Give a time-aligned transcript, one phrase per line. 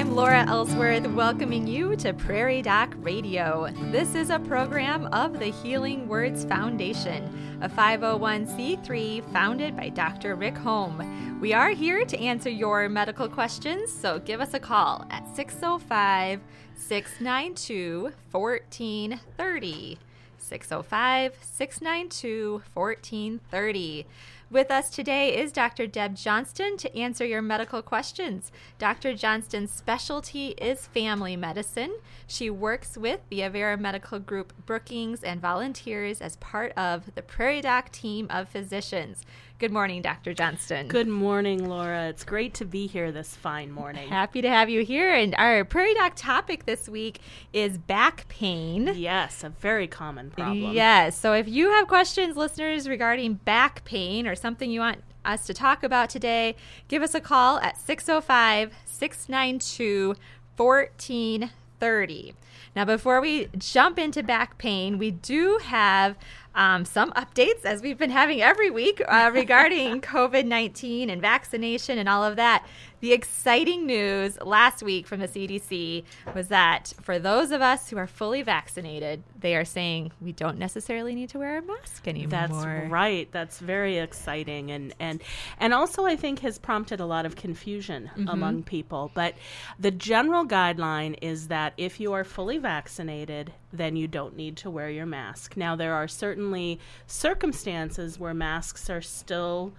[0.00, 3.68] I'm Laura Ellsworth, welcoming you to Prairie Doc Radio.
[3.90, 10.36] This is a program of the Healing Words Foundation, a 501c3 founded by Dr.
[10.36, 11.38] Rick Holm.
[11.38, 16.40] We are here to answer your medical questions, so give us a call at 605
[16.76, 19.98] 692 1430.
[20.38, 24.06] 605 692 1430.
[24.50, 25.86] With us today is Dr.
[25.86, 28.50] Deb Johnston to answer your medical questions.
[28.80, 29.14] Dr.
[29.14, 31.96] Johnston's specialty is family medicine.
[32.26, 37.60] She works with the Avera Medical Group Brookings and volunteers as part of the Prairie
[37.60, 39.24] Doc team of physicians.
[39.60, 40.32] Good morning, Dr.
[40.32, 40.88] Johnston.
[40.88, 42.08] Good morning, Laura.
[42.08, 44.08] It's great to be here this fine morning.
[44.08, 45.12] Happy to have you here.
[45.12, 47.20] And our Prairie Doc topic this week
[47.52, 48.90] is back pain.
[48.94, 50.72] Yes, a very common problem.
[50.72, 51.18] Yes.
[51.18, 55.52] So if you have questions, listeners, regarding back pain or something you want us to
[55.52, 56.56] talk about today,
[56.88, 60.14] give us a call at 605 692
[60.56, 62.34] 1430.
[62.74, 66.16] Now, before we jump into back pain, we do have
[66.54, 71.98] um, some updates, as we've been having every week, uh, regarding COVID 19 and vaccination
[71.98, 72.66] and all of that.
[73.00, 77.96] The exciting news last week from the CDC was that for those of us who
[77.96, 82.28] are fully vaccinated, they are saying we don't necessarily need to wear a mask anymore.
[82.28, 83.26] That's right.
[83.32, 85.22] That's very exciting, and and
[85.58, 88.28] and also I think has prompted a lot of confusion mm-hmm.
[88.28, 89.10] among people.
[89.14, 89.34] But
[89.78, 94.70] the general guideline is that if you are fully vaccinated, then you don't need to
[94.70, 95.56] wear your mask.
[95.56, 99.72] Now there are certainly circumstances where masks are still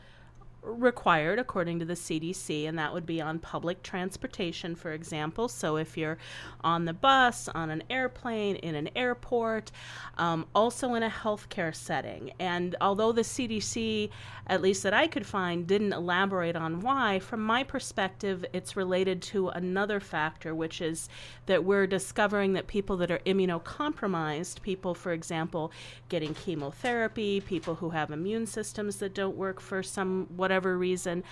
[0.63, 5.47] required according to the CDC, and that would be on public transportation, for example.
[5.47, 6.17] So if you're
[6.63, 9.71] on the bus, on an airplane, in an airport,
[10.17, 12.31] um, also in a healthcare setting.
[12.39, 14.09] And although the CDC,
[14.47, 19.21] at least that I could find, didn't elaborate on why, from my perspective, it's related
[19.23, 21.09] to another factor, which is
[21.47, 25.71] that we're discovering that people that are immunocompromised, people, for example,
[26.09, 31.23] getting chemotherapy, people who have immune systems that don't work for some what whatever reason,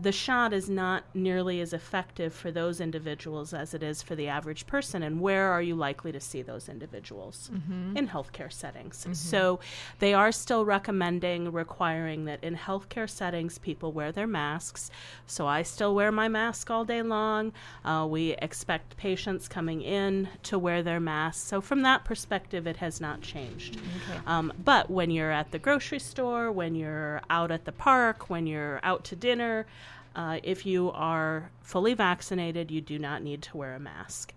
[0.00, 4.28] the shot is not nearly as effective for those individuals as it is for the
[4.28, 5.02] average person.
[5.02, 7.50] And where are you likely to see those individuals?
[7.52, 7.96] Mm-hmm.
[7.96, 9.00] In healthcare settings.
[9.00, 9.12] Mm-hmm.
[9.14, 9.60] So
[9.98, 14.90] they are still recommending, requiring that in healthcare settings, people wear their masks.
[15.26, 17.52] So I still wear my mask all day long.
[17.84, 21.46] Uh, we expect patients coming in to wear their masks.
[21.46, 23.76] So from that perspective, it has not changed.
[23.76, 24.20] Okay.
[24.26, 28.46] Um, but when you're at the grocery store, when you're out at the park, when
[28.46, 29.66] you're out to dinner,
[30.14, 34.32] uh, if you are fully vaccinated, you do not need to wear a mask.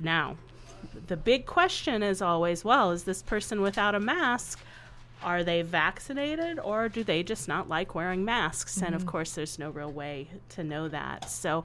[0.00, 0.36] Now,
[1.06, 4.60] the big question is always well, is this person without a mask?
[5.22, 8.76] Are they vaccinated or do they just not like wearing masks?
[8.76, 8.84] Mm-hmm.
[8.84, 9.10] And of mm-hmm.
[9.10, 11.30] course, there's no real way to know that.
[11.30, 11.64] So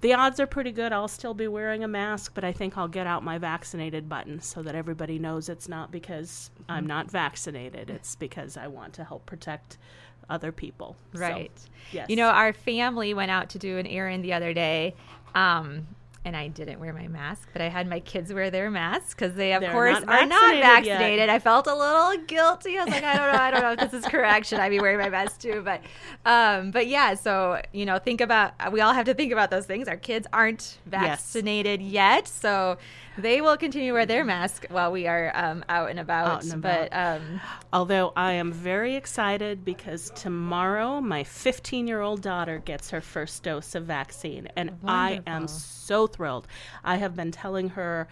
[0.00, 0.92] the odds are pretty good.
[0.92, 4.40] I'll still be wearing a mask, but I think I'll get out my vaccinated button
[4.40, 6.72] so that everybody knows it's not because mm-hmm.
[6.72, 9.78] I'm not vaccinated, it's because I want to help protect
[10.30, 10.96] other people.
[11.12, 11.50] Right.
[11.56, 12.10] So, yes.
[12.10, 14.94] You know, our family went out to do an errand the other day.
[15.34, 15.86] Um,
[16.24, 19.34] and I didn't wear my mask, but I had my kids wear their masks because
[19.34, 21.20] they, of They're course, not are not vaccinated.
[21.20, 21.30] Yet.
[21.30, 22.76] I felt a little guilty.
[22.76, 24.46] I was like, I don't know, I don't know if this is correct.
[24.46, 25.62] Should I be wearing my mask too?
[25.64, 25.80] But,
[26.26, 27.14] um, but yeah.
[27.14, 29.88] So you know, think about we all have to think about those things.
[29.88, 31.92] Our kids aren't vaccinated yes.
[31.92, 32.78] yet, so
[33.18, 36.28] they will continue to wear their mask while we are um, out and about.
[36.28, 36.90] Out and about.
[36.90, 37.40] But um,
[37.72, 43.42] although I am very excited because tomorrow my 15 year old daughter gets her first
[43.42, 44.90] dose of vaccine, and wonderful.
[44.90, 46.46] I am so thrilled.
[46.84, 48.08] I have been telling her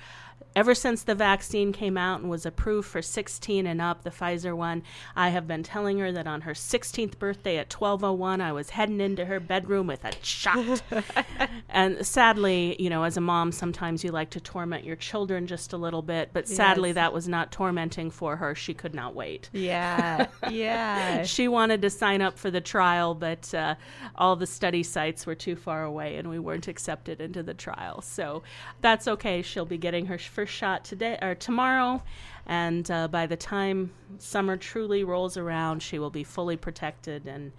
[0.56, 4.56] ever since the vaccine came out and was approved for 16 and up, the Pfizer
[4.56, 4.82] one,
[5.14, 9.00] I have been telling her that on her 16th birthday at 12:01, I was heading
[9.00, 10.82] into her bedroom with a shot.
[11.68, 15.74] and sadly, you know, as a mom, sometimes you like to torment your children just
[15.74, 16.94] a little bit, but sadly, yes.
[16.94, 18.54] that was not tormenting for her.
[18.54, 19.50] She could not wait.
[19.52, 21.22] Yeah, yeah.
[21.24, 23.74] she wanted to sign up for the trial, but uh,
[24.14, 28.00] all the study sites were too far away, and we weren't accepted into the trial.
[28.00, 28.42] So
[28.80, 29.42] that's okay.
[29.42, 32.02] She'll be getting her first shot today or tomorrow,
[32.46, 37.52] and uh, by the time summer truly rolls around, she will be fully protected and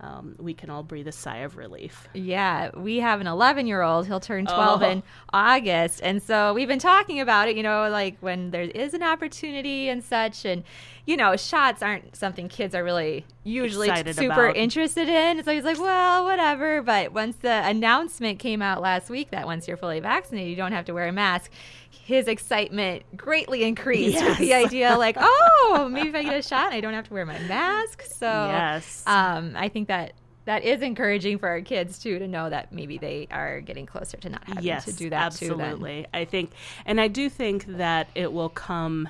[0.00, 2.08] um, we can all breathe a sigh of relief.
[2.14, 4.06] Yeah, we have an 11 year old.
[4.06, 4.88] He'll turn 12 oh.
[4.88, 5.02] in
[5.32, 6.00] August.
[6.02, 9.90] And so we've been talking about it, you know, like when there is an opportunity
[9.90, 10.46] and such.
[10.46, 10.64] And,
[11.04, 14.56] you know, shots aren't something kids are really usually Excited super about.
[14.56, 15.44] interested in.
[15.44, 16.82] So he's like, well, whatever.
[16.82, 20.72] But once the announcement came out last week that once you're fully vaccinated, you don't
[20.72, 21.50] have to wear a mask,
[21.90, 24.28] his excitement greatly increased yes.
[24.28, 27.14] with the idea, like, oh, maybe if I get a shot, I don't have to
[27.14, 28.02] wear my mask.
[28.02, 30.12] So, yes, um, I think that
[30.44, 34.16] that is encouraging for our kids too to know that maybe they are getting closer
[34.16, 36.06] to not having yes, to do that absolutely.
[36.14, 36.52] I think,
[36.86, 39.08] and I do think that it will come.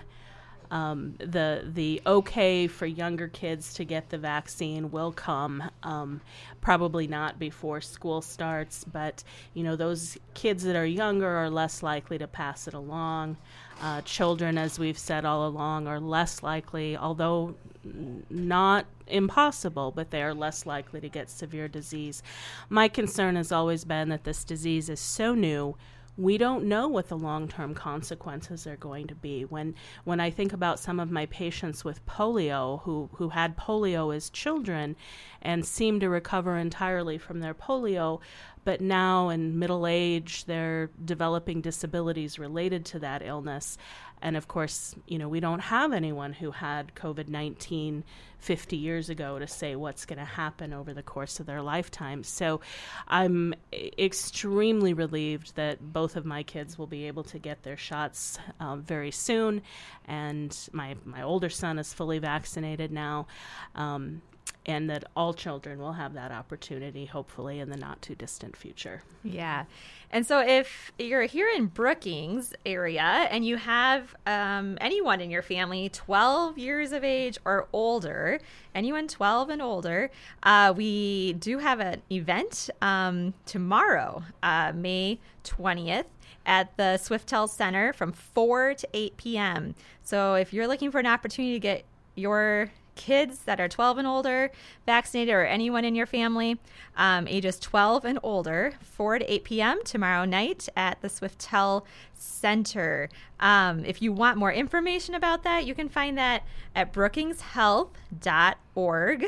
[0.73, 6.21] Um, the the okay for younger kids to get the vaccine will come um,
[6.61, 11.83] probably not before school starts but you know those kids that are younger are less
[11.83, 13.37] likely to pass it along
[13.81, 17.55] uh, children as we've said all along are less likely although
[18.29, 22.23] not impossible, but they are less likely to get severe disease.
[22.69, 25.77] My concern has always been that this disease is so new.
[26.21, 29.47] We don't know what the long-term consequences are going to be.
[29.47, 29.75] When
[30.05, 34.29] when I think about some of my patients with polio who who had polio as
[34.29, 34.97] children
[35.41, 38.21] and seemed to recover entirely from their polio,
[38.65, 43.79] but now in middle age they're developing disabilities related to that illness.
[44.23, 48.05] And of course, you know, we don't have anyone who had COVID 19
[48.39, 52.25] 50 years ago to say what's going to happen over the course of their lifetime.
[52.25, 52.61] So
[53.07, 58.39] I'm extremely relieved that both of my kids will be able to get their shots
[58.59, 59.63] um, very soon.
[60.07, 63.27] And my, my older son is fully vaccinated now.
[63.75, 64.23] Um,
[64.67, 69.03] and that all children will have that opportunity, hopefully, in the not too distant future.
[69.23, 69.65] Yeah.
[70.11, 75.43] And so, if you're here in Brookings area and you have um, anyone in your
[75.43, 78.41] family 12 years of age or older,
[78.75, 80.11] anyone 12 and older,
[80.43, 86.07] uh, we do have an event um, tomorrow, uh, May 20th
[86.47, 89.75] at the Swiftel Center from 4 to 8 p.m.
[90.03, 91.85] So if you're looking for an opportunity to get
[92.15, 94.51] your kids that are 12 and older
[94.85, 96.61] vaccinated or anyone in your family
[96.99, 103.09] um, ages 12 and older 4 to 8 p.m tomorrow night at the swiftel center.
[103.41, 106.45] Um, if you want more information about that you can find that
[106.77, 109.27] at brookingshealth.org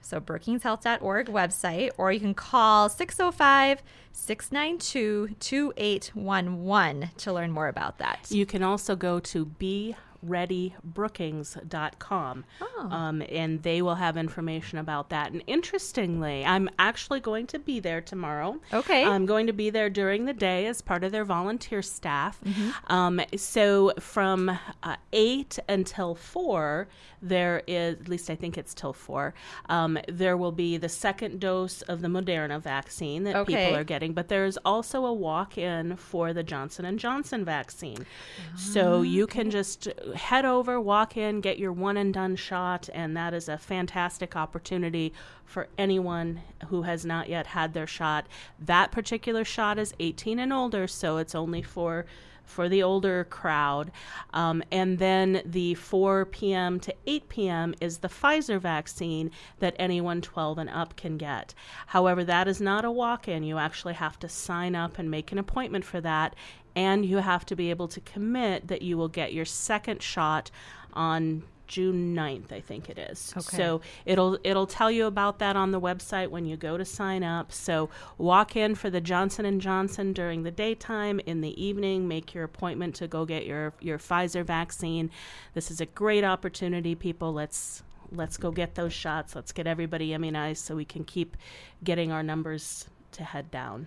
[0.00, 8.28] so brookingshealth.org website or you can call 605 692 2811 to learn more about that.
[8.30, 9.94] You can also go to be
[10.26, 12.44] readybrookings.com.
[12.60, 12.88] Oh.
[12.90, 15.32] Um, and they will have information about that.
[15.32, 18.60] And interestingly, I'm actually going to be there tomorrow.
[18.72, 19.04] Okay.
[19.04, 22.40] I'm going to be there during the day as part of their volunteer staff.
[22.44, 22.92] Mm-hmm.
[22.92, 26.88] Um, so from uh, 8 until 4,
[27.22, 29.34] there is, at least I think it's till 4,
[29.68, 33.66] um, there will be the second dose of the Moderna vaccine that okay.
[33.66, 34.12] people are getting.
[34.12, 38.06] But there's also a walk-in for the Johnson & Johnson vaccine.
[38.38, 39.40] Oh, so you okay.
[39.40, 43.48] can just head over, walk in, get your one and done shot, and that is
[43.48, 45.12] a fantastic opportunity
[45.44, 48.26] for anyone who has not yet had their shot.
[48.58, 52.06] That particular shot is 18 and older, so it's only for
[52.44, 53.90] for the older crowd.
[54.32, 56.80] Um, and then the 4 p.m.
[56.80, 57.74] to 8 p.m.
[57.80, 61.54] is the Pfizer vaccine that anyone 12 and up can get.
[61.86, 63.42] However, that is not a walk in.
[63.42, 66.34] You actually have to sign up and make an appointment for that
[66.76, 70.50] and you have to be able to commit that you will get your second shot
[70.92, 73.32] on June 9th, I think it is.
[73.36, 73.56] Okay.
[73.56, 77.22] So it'll it'll tell you about that on the website when you go to sign
[77.22, 77.52] up.
[77.52, 82.34] So walk in for the Johnson and Johnson during the daytime, in the evening make
[82.34, 85.10] your appointment to go get your your Pfizer vaccine.
[85.54, 87.32] This is a great opportunity people.
[87.32, 87.82] Let's
[88.12, 89.34] let's go get those shots.
[89.34, 91.36] Let's get everybody immunized so we can keep
[91.82, 93.86] getting our numbers to head down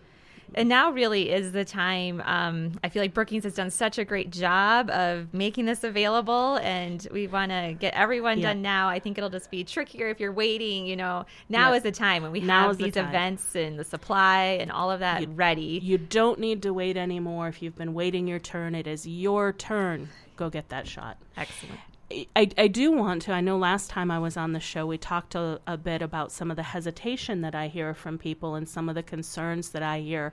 [0.56, 2.22] and now really is the time.
[2.26, 6.58] Um, I feel like Brookings has done such a great job of making this available,
[6.58, 8.50] and we want to get everyone yeah.
[8.54, 8.90] done now.
[8.90, 10.86] I think it'll just be trickier if you're waiting.
[10.86, 11.78] You know, now yep.
[11.78, 14.92] is the time when we now have these the events and the supply and all
[14.92, 15.80] of that you, ready.
[15.84, 17.48] You don't need to wait anymore.
[17.48, 20.10] If you've been waiting your turn, it is your turn.
[20.36, 21.18] Go get that shot.
[21.36, 21.80] Excellent.
[22.10, 23.34] I, I do want to.
[23.34, 26.32] I know last time I was on the show, we talked a, a bit about
[26.32, 29.84] some of the hesitation that I hear from people and some of the concerns that
[29.84, 30.32] I hear.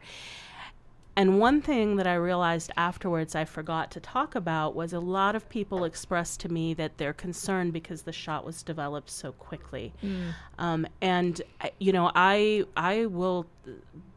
[1.16, 5.36] And one thing that I realized afterwards I forgot to talk about was a lot
[5.36, 9.92] of people expressed to me that they're concerned because the shot was developed so quickly.
[10.02, 10.34] Mm.
[10.58, 11.40] Um, and
[11.78, 13.46] you know, I I will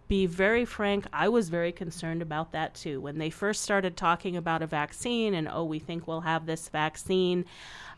[0.07, 3.01] be very frank, I was very concerned about that too.
[3.01, 6.69] When they first started talking about a vaccine and oh, we think we'll have this
[6.69, 7.45] vaccine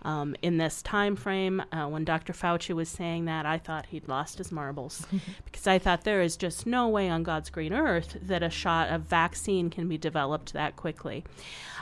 [0.01, 2.33] um, in this time frame, uh, when Dr.
[2.33, 5.05] Fauci was saying that, I thought he'd lost his marbles
[5.45, 8.91] because I thought there is just no way on God's green earth that a shot,
[8.91, 11.23] a vaccine, can be developed that quickly.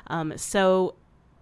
[0.07, 0.95] Um, so,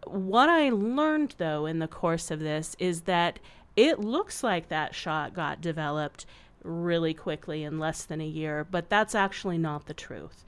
[0.06, 3.40] what I learned though in the course of this is that
[3.76, 6.26] it looks like that shot got developed
[6.66, 10.44] really quickly in less than a year, but that's actually not the truth.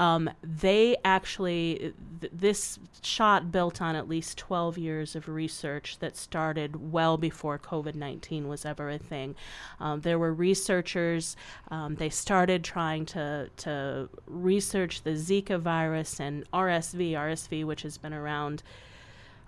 [0.00, 6.16] Um, they actually, th- this shot built on at least 12 years of research that
[6.16, 9.34] started well before COVID 19 was ever a thing.
[9.80, 11.36] Um, there were researchers,
[11.70, 17.98] um, they started trying to, to research the Zika virus and RSV, RSV, which has
[17.98, 18.62] been around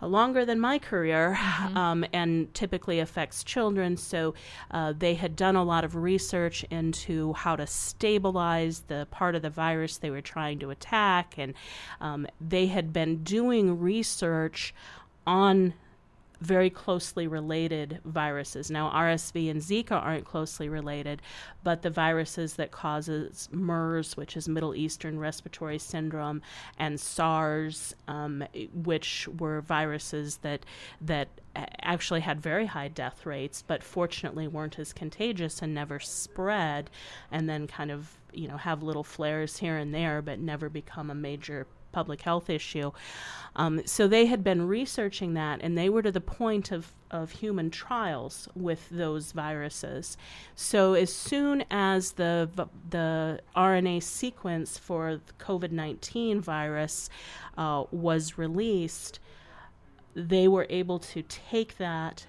[0.02, 1.76] longer than my career mm-hmm.
[1.76, 3.96] um, and typically affects children.
[3.96, 4.34] So
[4.70, 9.42] uh, they had done a lot of research into how to stabilize the part of
[9.42, 11.34] the virus they were trying to attack.
[11.36, 11.54] And
[12.00, 14.74] um, they had been doing research
[15.26, 15.74] on
[16.40, 18.70] very closely related viruses.
[18.70, 21.20] Now, RSV and Zika aren't closely related,
[21.62, 26.40] but the viruses that causes MERS, which is Middle Eastern Respiratory Syndrome,
[26.78, 30.64] and SARS, um, which were viruses that
[31.00, 31.28] that
[31.82, 36.88] actually had very high death rates, but fortunately weren't as contagious and never spread,
[37.30, 41.10] and then kind of you know have little flares here and there, but never become
[41.10, 42.92] a major public health issue.
[43.56, 47.32] Um, so they had been researching that, and they were to the point of, of
[47.32, 50.16] human trials with those viruses.
[50.54, 52.48] So as soon as the
[52.90, 57.10] the RNA sequence for COVID nineteen virus
[57.58, 59.18] uh, was released,
[60.14, 62.26] they were able to take that,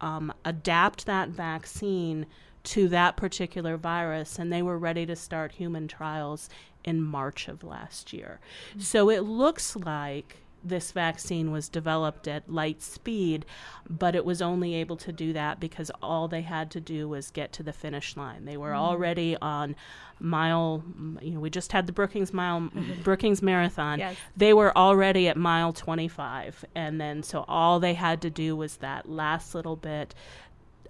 [0.00, 2.26] um, adapt that vaccine
[2.62, 6.48] to that particular virus, and they were ready to start human trials
[6.84, 8.40] in March of last year.
[8.70, 8.80] Mm-hmm.
[8.80, 13.46] So it looks like this vaccine was developed at light speed,
[13.88, 17.30] but it was only able to do that because all they had to do was
[17.30, 18.44] get to the finish line.
[18.44, 18.82] They were mm-hmm.
[18.82, 19.74] already on
[20.18, 20.84] mile,
[21.22, 22.70] you know, we just had the Brookings mile,
[23.02, 23.98] Brookings Marathon.
[23.98, 24.16] Yes.
[24.36, 26.64] They were already at mile 25.
[26.74, 30.14] And then so all they had to do was that last little bit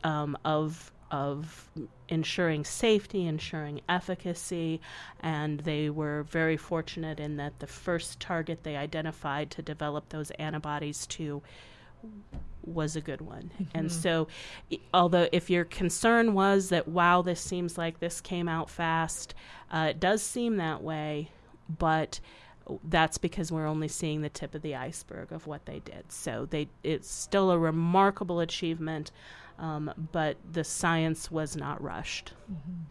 [0.02, 1.68] um, of of
[2.08, 4.80] ensuring safety, ensuring efficacy,
[5.20, 10.30] and they were very fortunate in that the first target they identified to develop those
[10.32, 11.42] antibodies to
[12.64, 13.50] was a good one.
[13.54, 13.78] Mm-hmm.
[13.78, 14.28] And so,
[14.92, 19.34] although if your concern was that, wow, this seems like this came out fast,
[19.70, 21.30] uh, it does seem that way,
[21.78, 22.20] but
[22.84, 26.10] that's because we're only seeing the tip of the iceberg of what they did.
[26.12, 29.10] So they it's still a remarkable achievement
[29.60, 32.32] um, but the science was not rushed.
[32.50, 32.82] Mm-hmm.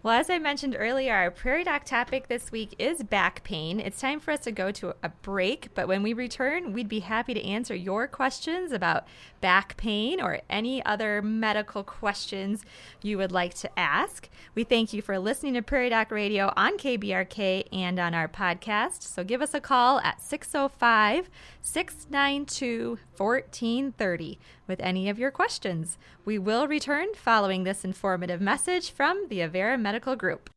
[0.00, 3.80] Well, as I mentioned earlier, our Prairie Doc topic this week is back pain.
[3.80, 7.00] It's time for us to go to a break, but when we return, we'd be
[7.00, 9.08] happy to answer your questions about
[9.40, 12.64] back pain or any other medical questions
[13.02, 14.28] you would like to ask.
[14.54, 19.02] We thank you for listening to Prairie Doc Radio on KBRK and on our podcast.
[19.02, 21.28] So give us a call at 605
[21.60, 25.98] 692 1430 with any of your questions.
[26.24, 30.50] We will return following this informative message from the Avera Medical Group.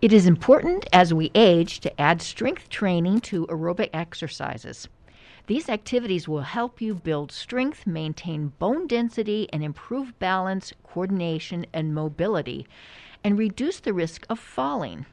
[0.00, 4.88] It is important as we age to add strength training to aerobic exercises.
[5.46, 11.94] These activities will help you build strength, maintain bone density, and improve balance, coordination, and
[11.94, 12.66] mobility,
[13.22, 15.06] and reduce the risk of falling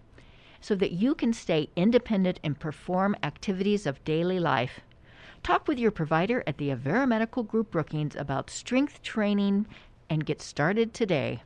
[0.62, 4.81] so that you can stay independent and perform activities of daily life
[5.43, 9.65] Talk with your provider at the Avera Medical Group Brookings about strength training
[10.07, 11.41] and get started today.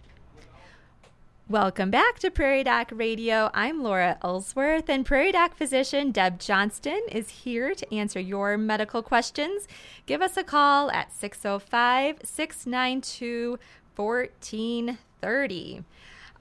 [1.47, 3.49] Welcome back to Prairie Doc Radio.
[3.53, 9.01] I'm Laura Ellsworth, and Prairie Doc physician Deb Johnston is here to answer your medical
[9.01, 9.65] questions.
[10.05, 13.59] Give us a call at 605 692
[13.95, 15.83] 1430.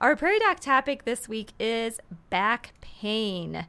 [0.00, 3.66] Our Prairie Doc topic this week is back pain.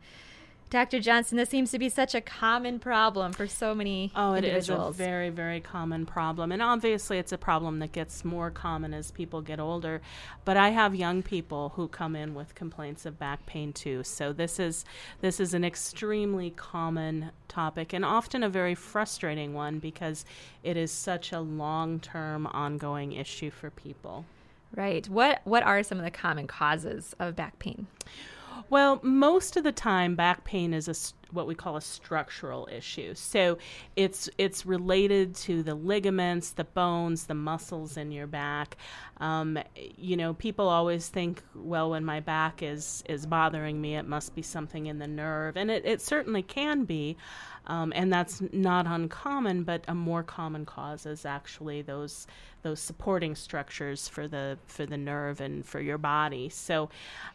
[0.75, 0.99] Dr.
[0.99, 4.95] Johnson, this seems to be such a common problem for so many oh, it individuals.
[4.95, 6.51] is a very, very common problem.
[6.51, 10.01] And obviously, it's a problem that gets more common as people get older.
[10.43, 14.03] But I have young people who come in with complaints of back pain too.
[14.03, 14.83] So this is
[15.21, 20.25] this is an extremely common topic and often a very frustrating one because
[20.61, 24.25] it is such a long-term ongoing issue for people.
[24.75, 25.07] Right.
[25.07, 27.87] What what are some of the common causes of back pain?
[28.69, 30.95] Well, most of the time, back pain is a
[31.31, 33.13] what we call a structural issue.
[33.13, 33.57] So
[33.95, 38.77] it's it's related to the ligaments, the bones, the muscles in your back.
[39.17, 39.59] Um,
[39.97, 44.35] you know, people always think, well, when my back is is bothering me, it must
[44.35, 47.17] be something in the nerve, and it, it certainly can be.
[47.67, 52.27] Um, and that's not uncommon, but a more common cause is actually those
[52.61, 56.49] those supporting structures for the for the nerve and for your body.
[56.49, 56.89] So,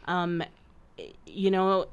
[0.05, 0.43] um,
[1.25, 1.87] you know,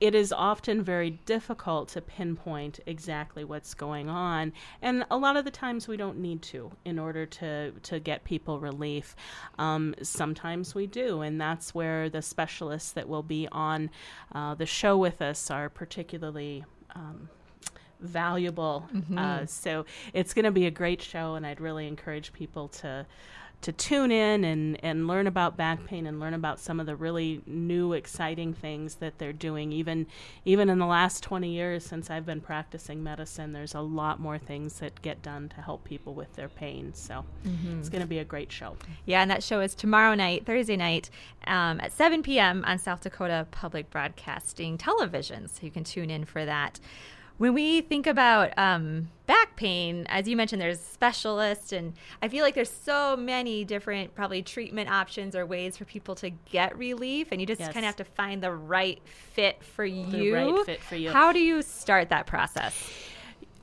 [0.00, 4.52] it is often very difficult to pinpoint exactly what's going on.
[4.82, 8.24] And a lot of the times we don't need to in order to to get
[8.24, 9.16] people relief.
[9.58, 13.90] Um, sometimes we do and that's where the specialists that will be on
[14.34, 17.28] uh, the show with us are particularly um,
[18.00, 18.86] valuable.
[18.92, 19.16] Mm-hmm.
[19.16, 23.06] uh, so it's going to be a great show and i'd really encourage people to
[23.64, 26.94] to tune in and, and learn about back pain and learn about some of the
[26.94, 30.06] really new exciting things that they're doing even
[30.44, 34.36] even in the last 20 years since I've been practicing medicine there's a lot more
[34.36, 37.78] things that get done to help people with their pain so mm-hmm.
[37.78, 40.76] it's going to be a great show yeah and that show is tomorrow night Thursday
[40.76, 41.08] night
[41.46, 42.64] um, at 7 p.m.
[42.66, 46.80] on South Dakota Public Broadcasting Television so you can tune in for that
[47.38, 52.44] when we think about um, back pain, as you mentioned, there's specialists, and I feel
[52.44, 57.28] like there's so many different probably treatment options or ways for people to get relief,
[57.32, 57.72] and you just yes.
[57.72, 60.10] kind of have to find the right fit for you.
[60.10, 61.10] The right fit for you.
[61.10, 62.74] How do you start that process?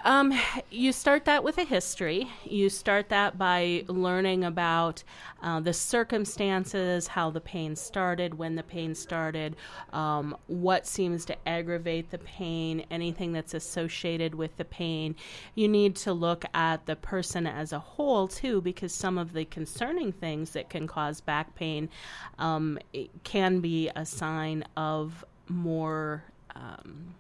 [0.04, 0.34] Um,
[0.72, 2.28] you start that with a history.
[2.44, 5.04] You start that by learning about
[5.44, 9.56] uh, the circumstances, how the pain started, when the pain started,
[9.94, 15.16] um, what seems to aggravate the pain, anything that's associated with the pain.
[15.54, 19.46] You need to look at the person as a whole, too, because some of the
[19.46, 21.90] concerning things that can cause back pain
[22.40, 22.80] um,
[23.24, 26.24] can be a sign of more.
[26.56, 27.16] Um,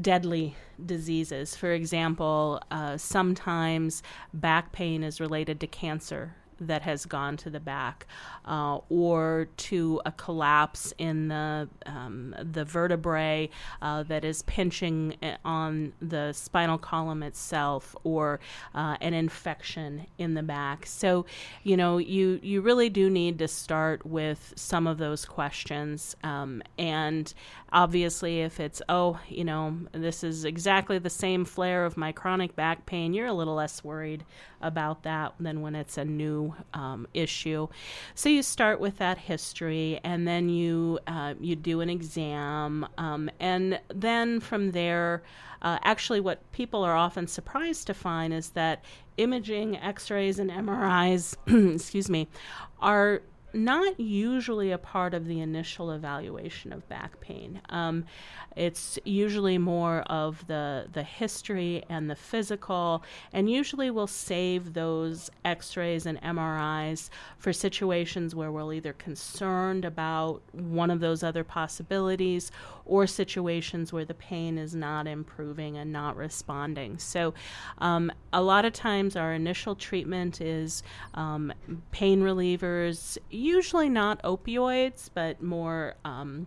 [0.00, 1.56] deadly diseases.
[1.56, 7.60] For example, uh, sometimes back pain is related to cancer that has gone to the
[7.60, 8.06] back,
[8.44, 13.48] uh, or to a collapse in the um, the vertebrae
[13.80, 18.40] uh, that is pinching uh, on the spinal column itself, or
[18.74, 20.86] uh, an infection in the back.
[20.86, 21.26] So,
[21.62, 26.62] you know, you you really do need to start with some of those questions, um,
[26.78, 27.32] and
[27.72, 32.54] obviously, if it's oh, you know, this is exactly the same flare of my chronic
[32.54, 34.24] back pain, you're a little less worried
[34.60, 37.68] about that than when it's a new um, issue.
[38.14, 43.30] So you start with that history, and then you uh, you do an exam, um,
[43.40, 45.22] and then from there.
[45.62, 48.82] Uh, actually, what people are often surprised to find is that
[49.18, 51.36] imaging, x rays, and MRIs,
[51.74, 52.28] excuse me,
[52.80, 53.20] are
[53.52, 57.60] not usually a part of the initial evaluation of back pain.
[57.68, 58.04] Um,
[58.56, 65.30] it's usually more of the the history and the physical, and usually we'll save those
[65.44, 72.50] X-rays and MRIs for situations where we're either concerned about one of those other possibilities
[72.84, 76.98] or situations where the pain is not improving and not responding.
[76.98, 77.34] So,
[77.78, 80.82] um, a lot of times our initial treatment is
[81.14, 81.52] um,
[81.92, 85.96] pain relievers, usually not opioids, but more.
[86.04, 86.46] Um,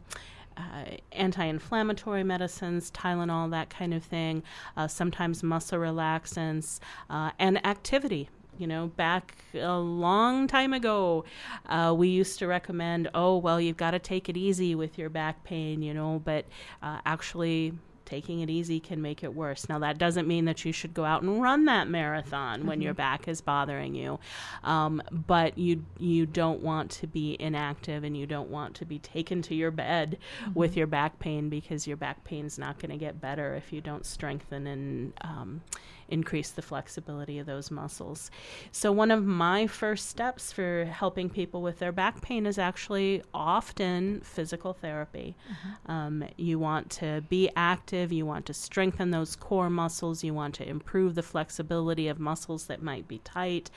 [0.56, 4.43] uh, anti-inflammatory medicines, Tylenol, that kind of thing.
[4.77, 6.79] Uh, sometimes muscle relaxants
[7.10, 11.25] uh, and activity you know, back a long time ago,
[11.67, 15.10] uh, we used to recommend, oh, well, you've got to take it easy with your
[15.10, 16.45] back pain, you know, but
[16.82, 17.73] uh, actually
[18.05, 19.67] taking it easy can make it worse.
[19.69, 22.67] Now, that doesn't mean that you should go out and run that marathon mm-hmm.
[22.67, 24.19] when your back is bothering you,
[24.63, 28.99] um, but you you don't want to be inactive and you don't want to be
[28.99, 30.53] taken to your bed mm-hmm.
[30.53, 33.71] with your back pain because your back pain is not going to get better if
[33.73, 35.61] you don't strengthen and um,
[36.07, 38.29] increase the flexibility of those muscles.
[38.71, 43.23] So, one of my first steps for helping people with their back pain is actually
[43.33, 45.35] often physical therapy.
[45.51, 45.91] Mm-hmm.
[45.91, 50.55] Um, you want to be active, you want to strengthen those core muscles, you want
[50.55, 53.69] to improve the flexibility of muscles that might be tight,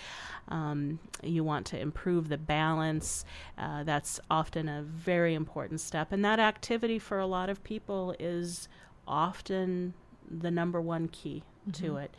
[0.49, 3.25] um, you want to improve the balance.
[3.59, 6.13] Uh, that's often a very important step.
[6.13, 8.69] And that activity for a lot of people is
[9.07, 9.95] often
[10.29, 11.87] the number one key mm-hmm.
[11.87, 12.15] to it.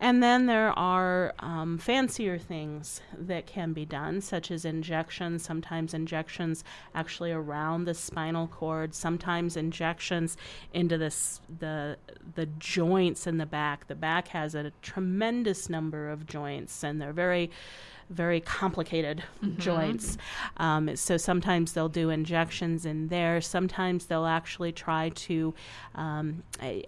[0.00, 5.92] And then there are um, fancier things that can be done, such as injections, sometimes
[5.92, 6.62] injections
[6.94, 10.36] actually around the spinal cord, sometimes injections
[10.72, 11.96] into this, the,
[12.36, 13.88] the joints in the back.
[13.88, 17.50] The back has a tremendous number of joints, and they're very
[18.10, 19.60] very complicated mm-hmm.
[19.60, 20.18] joints.
[20.56, 23.40] Um, so sometimes they'll do injections in there.
[23.40, 25.54] Sometimes they'll actually try to
[25.94, 26.42] um,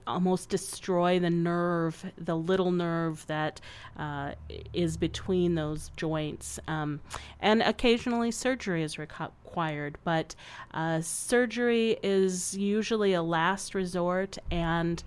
[0.07, 3.61] almost destroy the nerve, the little nerve that
[3.99, 4.33] uh,
[4.73, 6.59] is between those joints.
[6.69, 7.01] Um,
[7.41, 10.35] and occasionally surgery is required, but
[10.73, 15.03] uh, surgery is usually a last resort and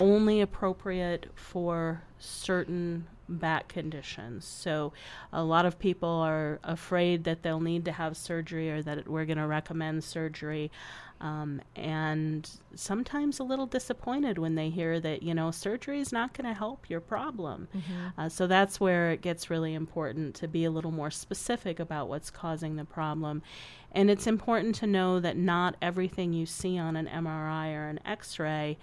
[0.00, 4.44] only appropriate for certain back conditions.
[4.44, 4.92] So,
[5.32, 9.26] a lot of people are afraid that they'll need to have surgery or that we're
[9.26, 10.70] going to recommend surgery.
[11.20, 16.32] Um, and sometimes a little disappointed when they hear that you know surgery is not
[16.32, 17.66] going to help your problem.
[17.76, 18.20] Mm-hmm.
[18.20, 22.08] Uh, so that's where it gets really important to be a little more specific about
[22.08, 23.42] what's causing the problem.
[23.90, 28.00] And it's important to know that not everything you see on an MRI or an
[28.04, 28.78] X-ray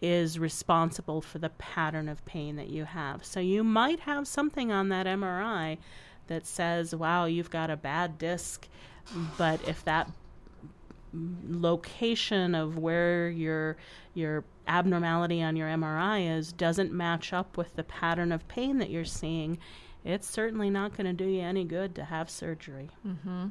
[0.00, 3.24] is responsible for the pattern of pain that you have.
[3.24, 5.78] So you might have something on that MRI
[6.28, 8.68] that says, "Wow, you've got a bad disc,"
[9.36, 10.10] but if that
[11.12, 13.76] location of where your
[14.14, 18.90] your abnormality on your MRI is doesn't match up with the pattern of pain that
[18.90, 19.58] you're seeing,
[20.04, 22.90] it's certainly not going to do you any good to have surgery.
[23.06, 23.46] Mm-hmm.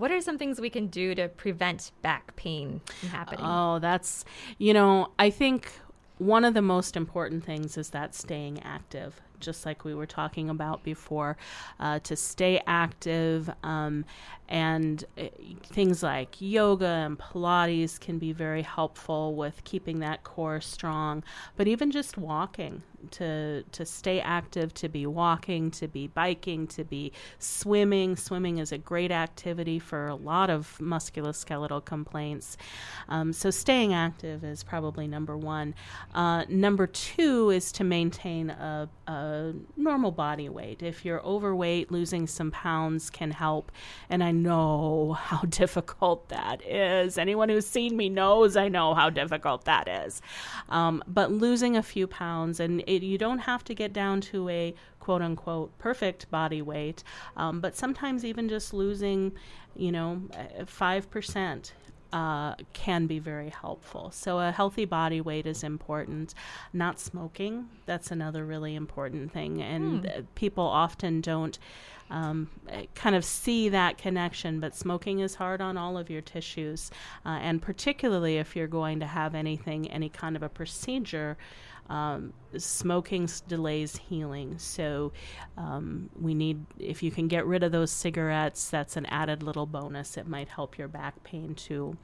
[0.00, 3.44] What are some things we can do to prevent back pain from happening?
[3.46, 4.24] Oh, that's,
[4.56, 5.70] you know, I think
[6.16, 10.50] one of the most important things is that staying active just like we were talking
[10.50, 11.36] about before,
[11.80, 13.50] uh, to stay active.
[13.62, 14.04] Um,
[14.48, 15.26] and uh,
[15.64, 21.24] things like yoga and Pilates can be very helpful with keeping that core strong.
[21.56, 22.82] But even just walking,
[23.12, 28.16] to to stay active, to be walking, to be biking, to be swimming.
[28.16, 32.56] Swimming is a great activity for a lot of musculoskeletal complaints.
[33.08, 35.74] Um, so staying active is probably number one.
[36.14, 40.82] Uh, number two is to maintain a, a normal body weight.
[40.82, 43.72] If you're overweight, losing some pounds can help.
[44.08, 47.18] And I know how difficult that is.
[47.18, 50.22] Anyone who's seen me knows I know how difficult that is.
[50.68, 54.48] Um, but losing a few pounds and it, you don't have to get down to
[54.48, 57.04] a quote unquote perfect body weight,
[57.36, 59.32] um, but sometimes even just losing,
[59.76, 60.22] you know,
[60.60, 61.72] 5%.
[62.12, 64.10] Uh, can be very helpful.
[64.10, 66.34] So, a healthy body weight is important.
[66.72, 69.62] Not smoking, that's another really important thing.
[69.62, 70.20] And hmm.
[70.34, 71.56] people often don't
[72.10, 72.50] um,
[72.96, 76.90] kind of see that connection, but smoking is hard on all of your tissues.
[77.24, 81.38] Uh, and particularly if you're going to have anything, any kind of a procedure
[81.90, 84.58] um, smoking delays healing.
[84.58, 85.12] So
[85.56, 89.66] um, we need, if you can get rid of those cigarettes, that's an added little
[89.66, 90.16] bonus.
[90.16, 91.96] It might help your back pain too.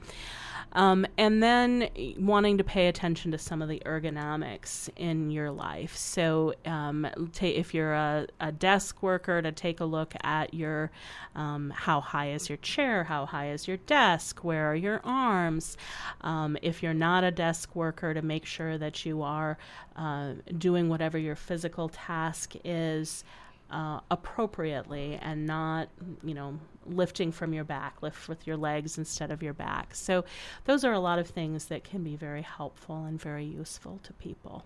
[0.73, 5.95] Um, and then wanting to pay attention to some of the ergonomics in your life.
[5.95, 7.07] So um,
[7.41, 10.91] if you're a, a, desk worker, to take a look at your
[11.35, 15.77] um, how high is your chair, how high is your desk, where are your arms.
[16.21, 19.57] Um, if you're not a desk worker, to make sure that you are
[19.95, 23.23] uh, doing whatever your physical task is
[23.69, 25.89] uh, appropriately and not,
[26.23, 29.93] you know, lifting from your back, lift with your legs instead of your back.
[29.93, 30.23] So,
[30.65, 34.13] those are a lot of things that can be very helpful and very useful to
[34.13, 34.63] people.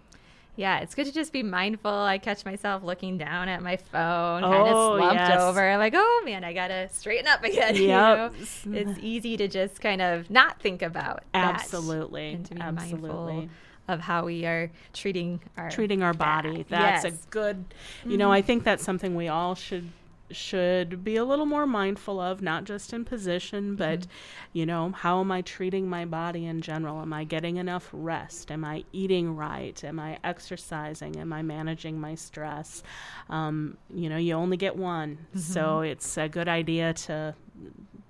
[0.58, 1.92] Yeah, it's good to just be mindful.
[1.92, 5.42] I catch myself looking down at my phone, kind of slumped yes.
[5.42, 5.68] over.
[5.68, 7.76] I'm like, oh man, I gotta straighten up again.
[7.82, 8.34] Yep.
[8.66, 8.78] You know?
[8.78, 13.34] It's easy to just kind of not think about absolutely, and to be absolutely.
[13.34, 13.50] mindful
[13.92, 16.66] of how we are treating our treating our body.
[16.70, 17.14] That's yes.
[17.14, 17.58] a good.
[18.04, 18.18] You mm-hmm.
[18.18, 19.92] know, I think that's something we all should
[20.34, 24.10] should be a little more mindful of, not just in position, but, mm-hmm.
[24.54, 27.02] you know, how am I treating my body in general?
[27.02, 28.50] Am I getting enough rest?
[28.50, 29.84] Am I eating right?
[29.84, 31.18] Am I exercising?
[31.18, 32.84] Am I managing my stress?
[33.30, 35.18] Um, you know, you only get one.
[35.18, 35.40] Mm-hmm.
[35.40, 37.36] So it's a good idea to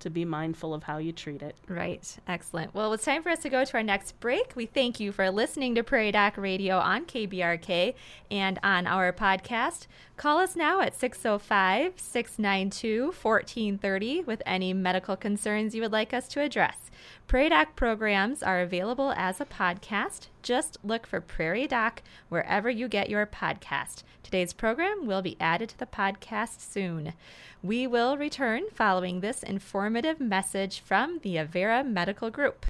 [0.02, 1.56] to be mindful of how you treat it.
[1.68, 2.16] Right.
[2.28, 2.74] Excellent.
[2.74, 4.52] Well, it's time for us to go to our next break.
[4.54, 7.94] We thank you for listening to Prairie Doc Radio on KBRK
[8.30, 9.86] and on our podcast.
[10.16, 16.28] Call us now at 605 692 1430 with any medical concerns you would like us
[16.28, 16.90] to address.
[17.26, 20.28] Prairie Doc programs are available as a podcast.
[20.42, 24.02] Just look for Prairie Doc wherever you get your podcast.
[24.22, 27.14] Today's program will be added to the podcast soon.
[27.62, 32.66] We will return following this informative message from the Avera Medical Group.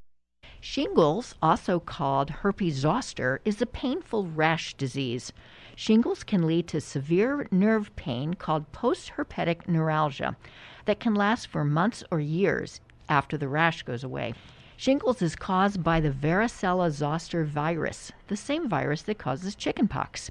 [0.61, 5.33] Shingles, also called herpes zoster, is a painful rash disease.
[5.75, 10.37] Shingles can lead to severe nerve pain called postherpetic neuralgia
[10.85, 12.81] that can last for months or years
[13.13, 14.33] after the rash goes away.
[14.79, 20.31] Shingles is caused by the varicella zoster virus, the same virus that causes chickenpox.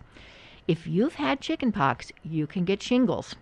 [0.68, 3.36] If you've had chickenpox, you can get shingles.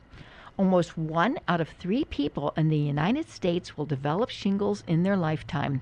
[0.58, 5.16] Almost one out of three people in the United States will develop shingles in their
[5.16, 5.82] lifetime.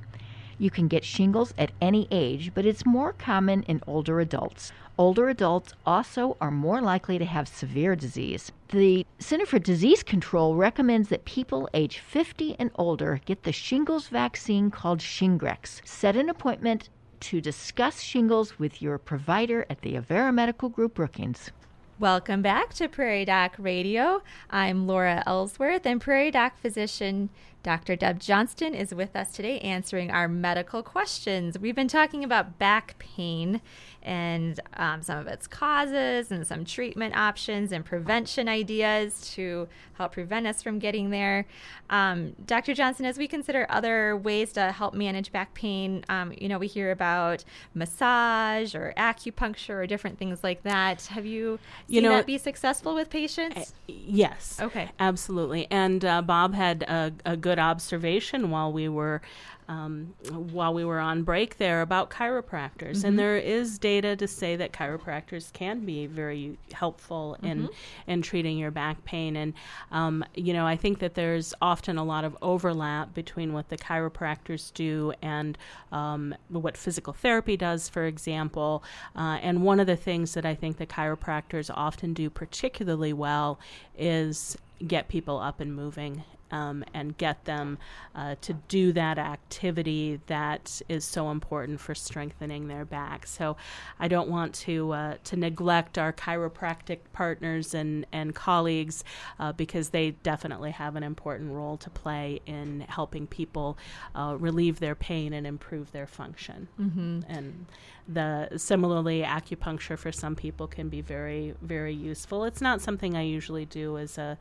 [0.59, 4.71] You can get shingles at any age, but it's more common in older adults.
[4.99, 8.51] Older adults also are more likely to have severe disease.
[8.69, 14.07] The Center for Disease Control recommends that people age 50 and older get the shingles
[14.07, 15.87] vaccine called Shingrix.
[15.87, 21.51] Set an appointment to discuss shingles with your provider at the Avera Medical Group Brookings.
[21.99, 24.23] Welcome back to Prairie Doc Radio.
[24.49, 27.29] I'm Laura Ellsworth, and Prairie Doc physician
[27.67, 27.97] Dr.
[27.97, 31.59] Deb Johnston is with us today answering our medical questions.
[31.59, 33.59] We've been talking about back pain
[34.01, 40.13] and um, some of its causes and some treatment options and prevention ideas to help
[40.13, 41.45] prevent us from getting there.
[41.89, 42.73] Um, Dr.
[42.73, 46.67] Johnston, as we consider other ways to help manage back pain, um, you know, we
[46.67, 51.05] hear about massage or acupuncture or different things like that.
[51.07, 53.57] Have you seen you know, that be successful with patients?
[53.57, 54.57] Uh, yes.
[54.61, 54.89] Okay.
[54.99, 55.67] Absolutely.
[55.69, 59.21] And uh, Bob had a, a good observation while we were
[59.69, 63.07] um, while we were on break there about chiropractors, mm-hmm.
[63.07, 67.45] and there is data to say that chiropractors can be very helpful mm-hmm.
[67.45, 67.69] in
[68.07, 69.35] in treating your back pain.
[69.35, 69.53] And
[69.91, 73.77] um, you know, I think that there's often a lot of overlap between what the
[73.77, 75.57] chiropractors do and
[75.91, 78.83] um, what physical therapy does, for example.
[79.15, 83.59] Uh, and one of the things that I think the chiropractors often do particularly well
[83.97, 87.77] is get people up and moving um, and get them
[88.15, 93.27] uh, to do that activity that is so important for strengthening their back.
[93.27, 93.57] So
[93.99, 99.03] I don't want to uh, to neglect our chiropractic partners and and colleagues
[99.39, 103.77] uh, because they definitely have an important role to play in helping people
[104.15, 106.67] uh, relieve their pain and improve their function.
[106.79, 107.19] Mm-hmm.
[107.27, 107.65] And
[108.07, 112.45] the similarly acupuncture for some people can be very very useful.
[112.45, 114.37] It's not something I usually do as a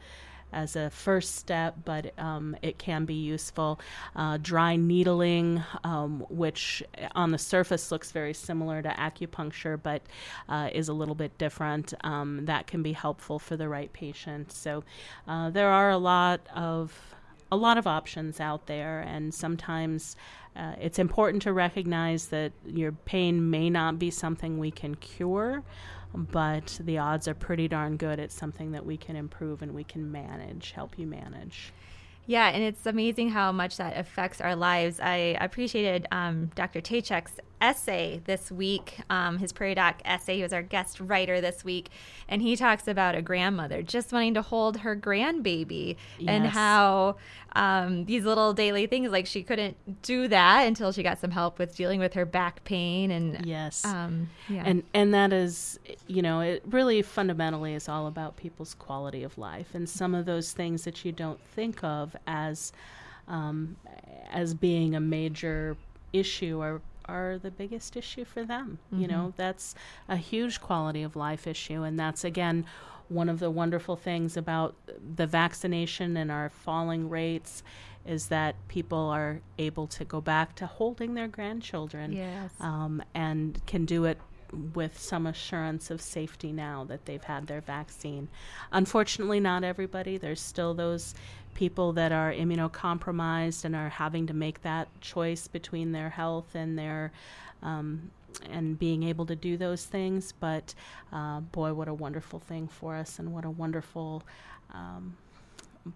[0.53, 3.79] as a first step, but um, it can be useful.
[4.15, 6.83] Uh, dry needling, um, which
[7.15, 10.03] on the surface looks very similar to acupuncture, but
[10.49, 14.53] uh, is a little bit different, um, that can be helpful for the right patient.
[14.53, 14.85] So
[15.29, 16.93] uh, there are a lot of
[17.53, 20.17] a lot of options out there, and sometimes
[20.57, 25.63] uh, it's important to recognize that your pain may not be something we can cure
[26.15, 29.85] but the odds are pretty darn good it's something that we can improve and we
[29.85, 31.73] can manage, help you manage.
[32.27, 34.99] Yeah, and it's amazing how much that affects our lives.
[34.99, 36.81] I appreciated um, Dr.
[36.81, 40.37] Tachek's essay this week, um, his Prairie Doc essay.
[40.37, 41.91] He was our guest writer this week,
[42.29, 46.29] and he talks about a grandmother just wanting to hold her grandbaby yes.
[46.29, 47.17] and how
[47.55, 51.59] um, these little daily things, like she couldn't do that until she got some help
[51.59, 53.11] with dealing with her back pain.
[53.11, 54.63] And yes, um, yeah.
[54.67, 59.37] and and that is, you know, it really fundamentally is all about people's quality of
[59.39, 62.73] life, and some of those things that you don't think of as
[63.29, 63.77] um,
[64.31, 65.77] as being a major
[66.13, 68.79] issue are are the biggest issue for them.
[68.93, 69.03] Mm-hmm.
[69.03, 69.75] You know, that's
[70.09, 71.83] a huge quality of life issue.
[71.83, 72.67] And that's, again,
[73.09, 74.75] one of the wonderful things about
[75.17, 77.63] the vaccination and our falling rates
[78.05, 82.53] is that people are able to go back to holding their grandchildren yes.
[82.61, 84.19] um, and can do it
[84.75, 88.29] with some assurance of safety now that they've had their vaccine.
[88.73, 90.19] Unfortunately, not everybody.
[90.19, 91.15] There's still those
[91.55, 96.79] people that are immunocompromised and are having to make that choice between their health and
[96.79, 97.13] their
[97.63, 98.11] um,
[98.51, 100.33] and being able to do those things.
[100.33, 100.75] But
[101.13, 104.23] uh, boy, what a wonderful thing for us, and what a wonderful
[104.73, 105.17] um,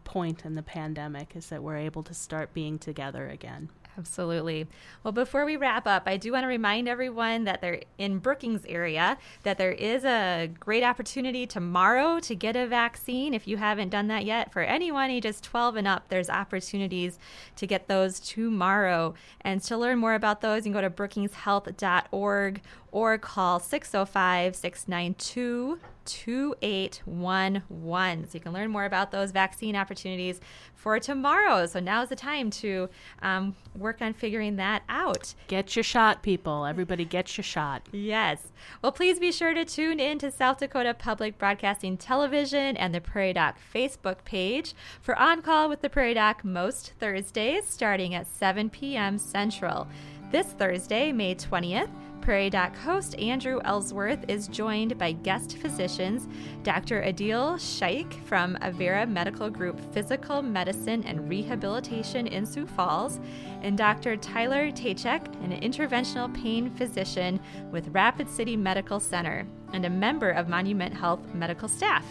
[0.05, 3.69] point in the pandemic is that we're able to start being together again.
[4.01, 4.67] Absolutely.
[5.05, 8.65] Well, before we wrap up, I do want to remind everyone that they're in Brookings
[8.67, 13.35] area that there is a great opportunity tomorrow to get a vaccine.
[13.35, 17.19] If you haven't done that yet, for anyone ages 12 and up, there's opportunities
[17.57, 19.13] to get those tomorrow.
[19.43, 25.79] And to learn more about those, you can go to brookingshealth.org or call 605 692
[26.05, 28.29] 2811.
[28.29, 30.41] So you can learn more about those vaccine opportunities
[30.75, 31.67] for tomorrow.
[31.67, 32.89] So now is the time to
[33.23, 35.35] um, work on figuring that out.
[35.47, 36.67] Get your shot, people.
[36.67, 37.89] Everybody get your shot.
[38.11, 38.49] Yes.
[38.83, 43.01] Well, please be sure to tune in to South Dakota Public Broadcasting Television and the
[43.01, 48.27] Prairie Doc Facebook page for On Call with the Prairie Doc most Thursdays starting at
[48.27, 49.19] 7 p.m.
[49.19, 49.87] Central.
[50.33, 51.91] This Thursday, May 20th,
[52.21, 56.29] Prairie Doc host Andrew Ellsworth is joined by guest physicians
[56.63, 57.03] Dr.
[57.03, 63.21] Adil Shaikh from Avera Medical Group Physical Medicine and Rehabilitation in Sioux Falls,
[63.63, 64.17] and Dr.
[64.17, 70.49] Tyler Tachek, an interventional pain physician with Rapid City Medical Center and a member of
[70.49, 72.05] Monument Health medical staff.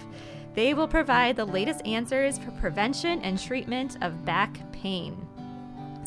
[0.56, 5.29] They will provide the latest answers for prevention and treatment of back pain.